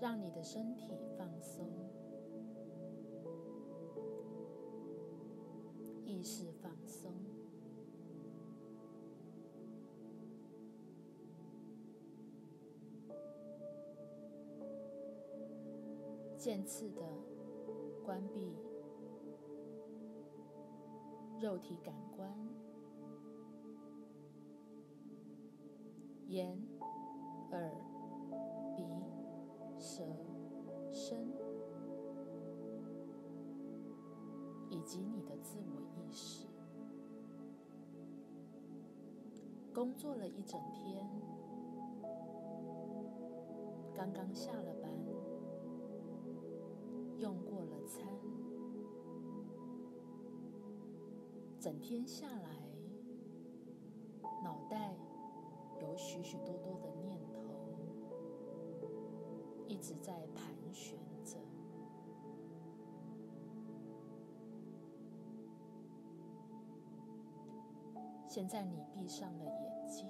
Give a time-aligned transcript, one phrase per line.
[0.00, 1.68] 让你的身体放松，
[6.06, 7.12] 意识放松，
[16.38, 17.02] 渐次的
[18.02, 18.56] 关闭
[21.38, 22.34] 肉体感官，
[26.28, 26.58] 眼、
[34.90, 36.48] 及你的自我意识。
[39.72, 41.08] 工作了一整天，
[43.94, 44.90] 刚刚下了班。
[47.18, 48.02] 用过了餐，
[51.60, 52.50] 整天下来，
[54.42, 54.96] 脑袋
[55.80, 57.42] 有许许多多的念头，
[59.68, 61.36] 一直在盘旋着。
[68.30, 70.06] 现在你闭上了眼睛，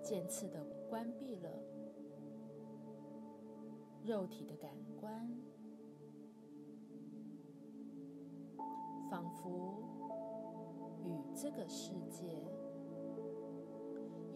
[0.00, 1.50] 渐次的关闭了。
[4.04, 5.28] 肉体的感官，
[9.10, 9.82] 仿佛
[11.02, 12.46] 与这个世界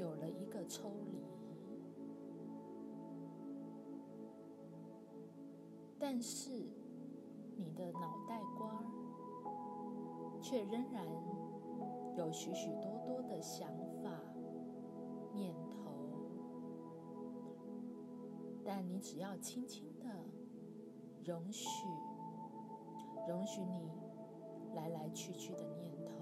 [0.00, 1.22] 有了一个抽离，
[5.96, 6.50] 但是
[7.56, 8.84] 你的脑袋瓜
[10.48, 11.04] 却仍然
[12.16, 13.68] 有许许多多的想
[14.00, 14.12] 法、
[15.34, 15.90] 念头。
[18.64, 20.06] 但你只要轻轻的
[21.24, 21.84] 容许，
[23.26, 23.90] 容许你
[24.76, 26.14] 来来去去的念头，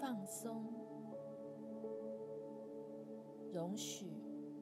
[0.00, 0.83] 放松，
[3.54, 4.06] 容许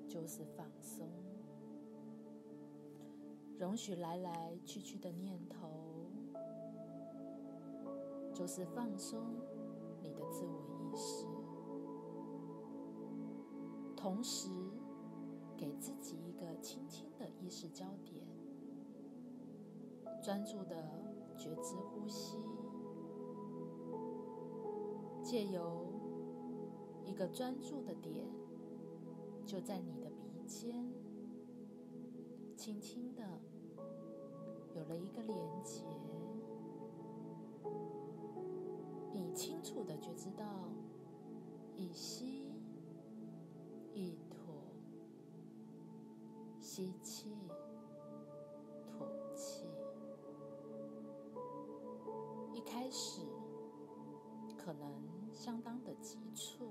[0.06, 1.08] 就是放松。
[3.58, 5.70] 容许来来去去的念头，
[8.34, 9.18] 就是放松
[10.02, 11.24] 你的自我意识，
[13.96, 14.50] 同时
[15.56, 18.22] 给自己一个轻轻的意识焦点，
[20.22, 20.76] 专注的
[21.38, 22.36] 觉知呼吸，
[25.22, 25.86] 借由
[27.06, 28.28] 一个专注的点，
[29.52, 30.90] 就在你的鼻尖，
[32.56, 33.22] 轻轻的。
[34.74, 35.84] 有了一个连接，
[39.12, 40.46] 你清楚的觉知到，
[41.76, 42.50] 一吸
[43.92, 44.54] 一吐，
[46.58, 47.36] 吸气
[48.86, 49.66] 吐气。
[52.54, 53.20] 一开始
[54.56, 54.90] 可能
[55.30, 56.70] 相当的急促，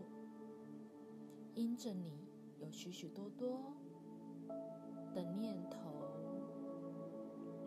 [1.53, 2.30] 因着你
[2.61, 3.59] 有许许多多
[5.13, 5.79] 的念头。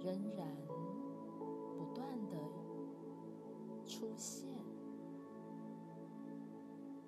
[0.00, 0.46] 仍然
[1.78, 2.36] 不断的
[3.86, 4.46] 出现，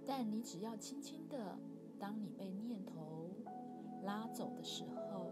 [0.06, 1.58] 但你只要轻轻的，
[1.98, 3.28] 当你被念头
[4.02, 4.82] 拉走的时
[5.12, 5.30] 候，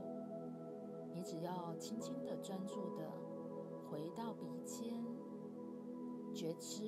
[1.15, 3.11] 你只要轻轻的专注的
[3.91, 5.03] 回到鼻尖，
[6.35, 6.85] 觉知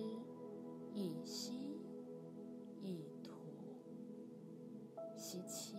[0.92, 1.80] 一吸
[2.82, 3.35] 一吐，
[5.16, 5.76] 吸气。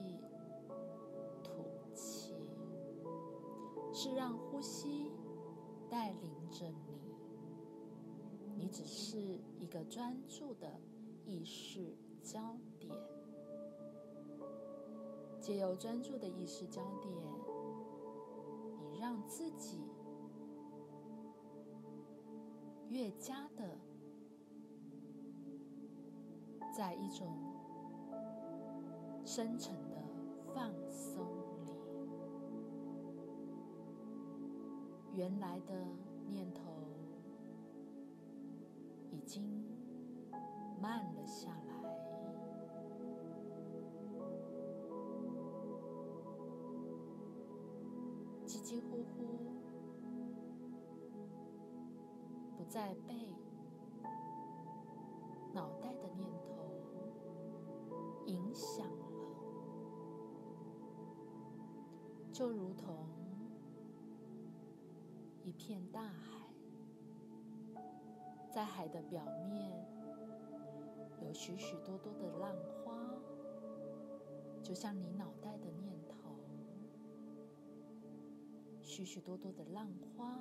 [1.44, 2.34] 吐气
[3.94, 5.12] 是让呼吸
[5.90, 7.02] 带领着你，
[8.56, 9.18] 你只是
[9.58, 10.80] 一个专注的
[11.26, 12.92] 意识焦点。
[15.40, 17.12] 借由专注的意识焦点，
[18.82, 19.82] 你让自己
[22.90, 23.80] 越加的
[26.76, 27.57] 在一种
[29.28, 29.98] 深沉的
[30.56, 31.22] 放松
[31.66, 31.74] 里。
[35.14, 35.74] 原来的
[36.32, 36.62] 念头
[39.12, 39.44] 已经
[40.82, 41.84] 慢了下来，
[48.46, 49.42] 叽叽呼呼，
[52.56, 53.14] 不再被
[62.38, 62.96] 就如同。
[65.44, 66.54] 一片大海，
[68.52, 69.74] 在海的表面
[71.24, 72.54] 有许许多多的浪
[72.86, 72.94] 花，
[74.62, 76.16] 就像你脑袋的念头。
[78.84, 80.38] 许许多多的浪花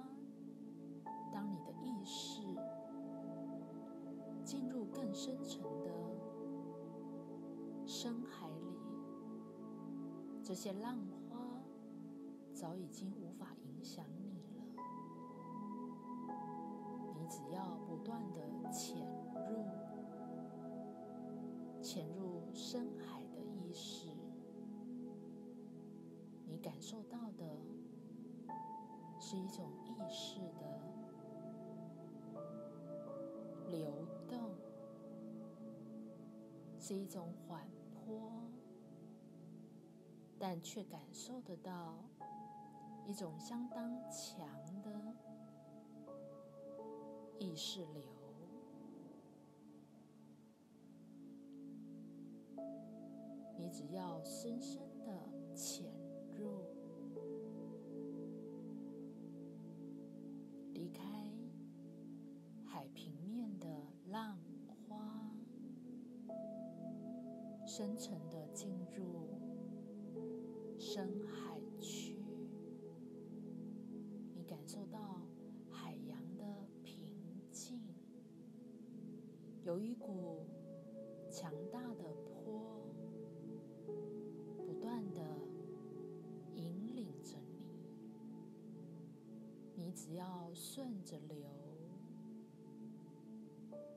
[1.32, 2.42] 当你的意识
[4.44, 5.90] 进入更深层的
[7.86, 8.76] 深海里，
[10.42, 11.25] 这些浪花
[12.56, 14.64] 早已经无法影响你了。
[17.14, 18.40] 你只要不断的
[18.72, 19.06] 潜
[19.50, 19.66] 入，
[21.82, 24.08] 潜入深海的意识，
[26.46, 27.44] 你感受到的
[29.20, 30.80] 是一种意识的
[33.68, 34.54] 流动，
[36.78, 38.32] 是一种缓坡，
[40.38, 41.98] 但却感受得到
[43.06, 44.48] 一种相当强
[44.82, 44.90] 的
[47.38, 48.02] 意识流。
[53.56, 55.12] 你只要深深的
[55.54, 55.86] 潜
[56.34, 56.64] 入，
[60.74, 61.02] 离开
[62.64, 63.66] 海平面的
[64.08, 64.36] 浪
[64.88, 65.30] 花，
[67.64, 68.46] 深沉的
[79.76, 80.46] 有一股
[81.30, 82.04] 强大的
[82.42, 82.62] 波。
[84.56, 85.20] 不断的
[86.54, 87.36] 引领着
[89.74, 91.36] 你，你只要顺着流，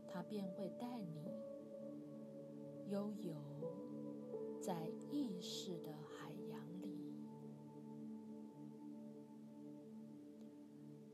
[0.06, 1.32] 它便会带你
[2.90, 3.34] 悠游
[4.62, 7.16] 在意识的海洋里，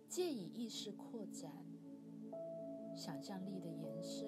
[0.10, 1.52] 借以意识扩展，
[2.96, 4.28] 想象力的延伸，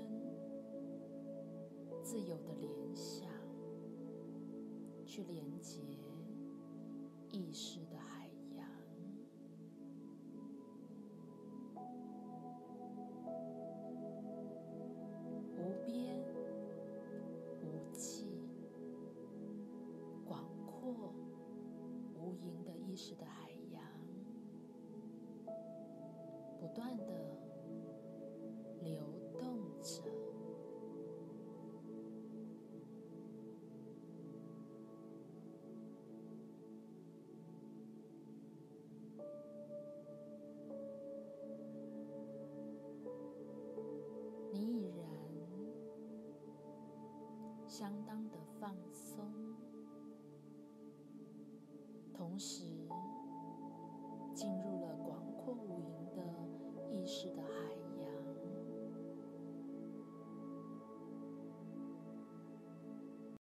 [2.07, 3.27] 自由的联想。
[5.05, 5.81] 去连接
[7.29, 8.65] 意识的海洋，
[15.57, 16.17] 无边
[17.61, 18.39] 无际、
[20.25, 21.13] 广阔
[22.15, 23.83] 无垠的意识的海洋，
[26.57, 27.03] 不断的
[47.77, 49.23] 相当的放松，
[52.11, 52.63] 同时
[54.33, 54.76] 进入